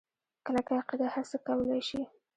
[0.45, 2.01] کلکه عقیده هرڅه کولی شي.